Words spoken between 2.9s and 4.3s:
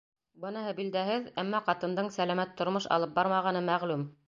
алып бармағаны мәғлүм.